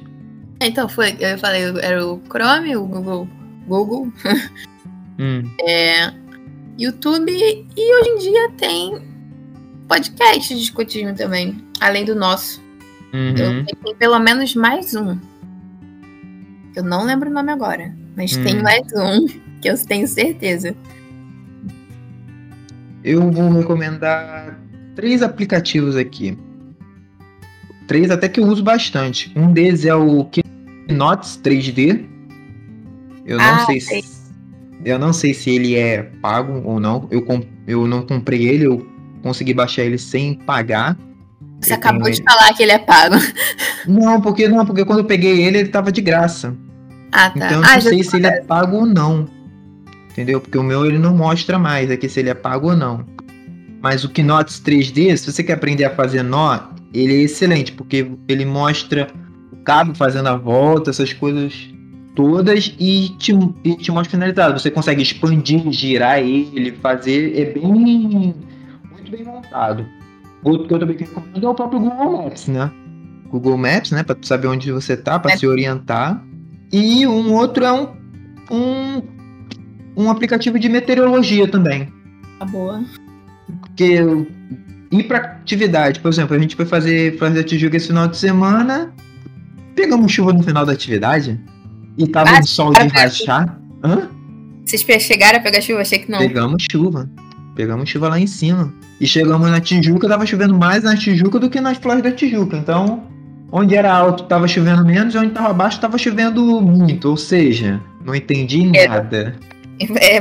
[0.62, 3.28] Então, foi, eu falei, era o Chrome, o Google,
[3.66, 4.14] Google,
[5.18, 5.42] hum.
[5.68, 6.14] é,
[6.78, 9.02] YouTube e hoje em dia tem
[9.88, 12.62] podcast de escotismo também, além do nosso.
[13.12, 13.30] Uhum.
[13.30, 15.18] Eu tenho pelo menos mais um.
[16.76, 18.44] Eu não lembro o nome agora, mas hum.
[18.44, 19.26] tem mais um
[19.60, 20.76] que eu tenho certeza
[23.06, 24.60] eu vou recomendar
[24.96, 26.36] três aplicativos aqui.
[27.88, 29.32] Três até que eu uso bastante.
[29.36, 32.04] Um deles é o Keynotes 3D.
[33.24, 34.04] Eu não ah, sei se
[34.84, 37.08] eu não sei se ele é pago ou não.
[37.12, 37.24] Eu,
[37.68, 38.88] eu não comprei ele, eu
[39.22, 40.98] consegui baixar ele sem pagar.
[41.62, 42.24] Você eu acabou de ele.
[42.24, 43.16] falar que ele é pago.
[43.88, 46.56] Não, porque não, porque quando eu peguei ele, ele tava de graça.
[47.12, 47.34] Ah, tá.
[47.36, 49.30] Então eu não ah, sei se ele é pago ou não.
[50.16, 50.40] Entendeu?
[50.40, 53.06] Porque o meu ele não mostra mais aqui se ele é pago ou não.
[53.82, 56.58] Mas o Knots 3D, se você quer aprender a fazer nó,
[56.94, 59.08] ele é excelente, porque ele mostra
[59.52, 61.70] o cabo fazendo a volta, essas coisas
[62.16, 64.58] todas e te, e te mostra finalizado.
[64.58, 67.38] Você consegue expandir, girar ele, fazer.
[67.38, 67.66] É bem.
[67.66, 69.86] muito bem montado.
[70.42, 72.72] Outro que eu também recomendo é o próprio Google Maps, né?
[73.28, 74.04] Google Maps, né?
[74.04, 75.38] Pra saber onde você tá, para é.
[75.38, 76.24] se orientar.
[76.72, 77.90] E um outro é um,
[78.50, 79.02] um,
[79.96, 81.92] um aplicativo de meteorologia também.
[82.40, 82.84] Tá boa.
[83.62, 84.02] Porque
[84.92, 88.18] ir pra atividade, por exemplo, a gente foi fazer, fazer a Tijuca esse final de
[88.18, 88.94] semana,
[89.76, 91.40] pegamos chuva no final da atividade
[91.98, 93.60] e tava ah, um sol de rachar.
[93.84, 94.10] Hã?
[94.66, 95.82] Vocês chegaram a pegar chuva?
[95.82, 96.20] Achei que não.
[96.20, 97.10] Pegamos chuva.
[97.56, 98.74] Pegamos chuva lá em cima.
[99.00, 102.58] E chegamos na Tijuca, tava chovendo mais na Tijuca do que nas flores da Tijuca.
[102.58, 103.04] Então,
[103.52, 107.10] onde era alto tava chovendo menos, e onde tava baixo tava chovendo muito.
[107.10, 108.88] Ou seja, não entendi é.
[108.88, 109.36] nada.
[109.40, 109.55] É,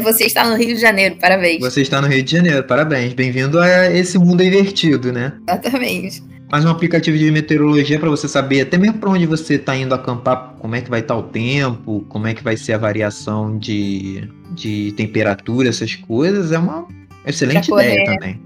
[0.02, 1.60] você está no Rio de Janeiro, parabéns.
[1.60, 3.12] Você está no Rio de Janeiro, parabéns.
[3.12, 5.32] Bem-vindo a esse mundo invertido, né?
[5.48, 6.22] Exatamente.
[6.50, 9.94] Mais um aplicativo de meteorologia para você saber até mesmo para onde você está indo
[9.94, 12.78] acampar, como é que vai estar tá o tempo, como é que vai ser a
[12.78, 16.52] variação de, de temperatura, essas coisas.
[16.52, 16.86] É uma
[17.26, 18.40] excelente ideia também.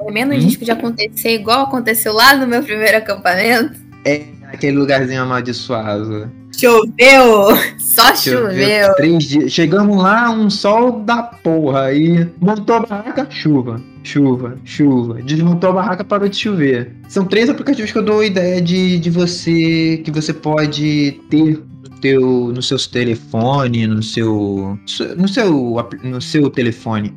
[0.00, 0.40] É menos hum?
[0.40, 3.80] risco de acontecer igual aconteceu lá no meu primeiro acampamento.
[4.04, 6.41] É, aquele lugarzinho amaldiçoado.
[6.58, 7.56] Choveu!
[7.78, 8.94] Só choveu.
[8.94, 9.52] Três dias.
[9.52, 11.86] Chegamos lá, um sol da porra.
[11.86, 15.20] Aí montou a barraca, chuva, chuva, chuva.
[15.22, 16.94] Desmontou a barraca, parou de chover.
[17.08, 20.00] São três aplicativos que eu dou ideia de, de você.
[20.04, 22.20] que você pode ter no, teu,
[22.54, 24.78] no seu telefone, no seu.
[25.16, 27.14] no seu, no seu telefone.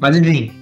[0.00, 0.52] Mas enfim.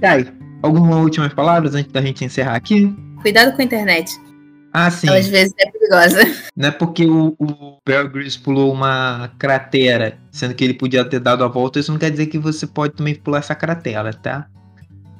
[0.00, 0.26] Kai,
[0.62, 2.94] algumas últimas palavras antes da gente encerrar aqui?
[3.20, 4.27] Cuidado com a internet.
[4.72, 5.08] Ah, sim.
[5.08, 6.20] Às vezes é perigosa.
[6.54, 11.20] Não é porque o, o Bear Grylls pulou uma cratera, sendo que ele podia ter
[11.20, 14.46] dado a volta, isso não quer dizer que você pode também pular essa cratera, tá?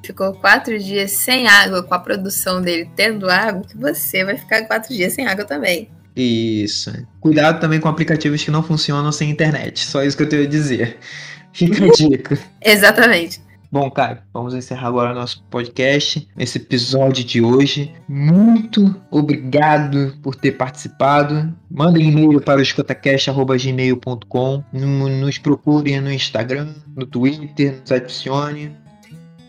[0.05, 4.65] Ficou quatro dias sem água, com a produção dele tendo água, que você vai ficar
[4.65, 5.89] quatro dias sem água também.
[6.15, 6.91] Isso.
[7.19, 9.85] Cuidado também com aplicativos que não funcionam sem internet.
[9.85, 10.97] Só isso que eu tenho a dizer.
[11.53, 12.37] Fica a dica.
[12.61, 13.41] Exatamente.
[13.71, 17.93] Bom, Caio, vamos encerrar agora nosso podcast, esse episódio de hoje.
[18.07, 21.55] Muito obrigado por ter participado.
[21.69, 24.63] Manda um e-mail para o escotacast.gmail.com.
[24.73, 28.75] Nos procure no Instagram, no Twitter, nos adicione.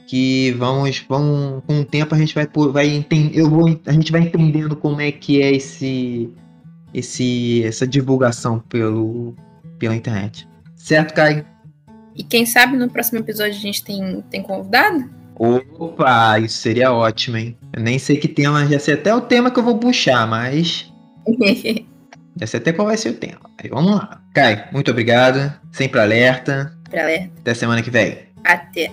[0.06, 4.12] Que vamos, vamos com o tempo a gente vai, vai entender, eu vou, a gente
[4.12, 6.30] vai entendendo como é que é esse,
[6.92, 9.34] esse, essa divulgação pelo,
[9.78, 10.46] pela internet.
[10.76, 11.46] Certo, Caio?
[12.20, 15.08] E quem sabe no próximo episódio a gente tem, tem convidado?
[15.38, 17.56] Opa, isso seria ótimo, hein?
[17.72, 20.92] Eu nem sei que tema, já sei até o tema que eu vou puxar, mas.
[22.36, 23.40] já sei até qual vai ser o tema.
[23.56, 24.20] Aí vamos lá.
[24.34, 25.50] Kai, muito obrigado.
[25.72, 26.76] Sempre alerta.
[26.84, 27.32] Sempre alerta.
[27.40, 28.18] Até semana que vem.
[28.44, 28.92] Até.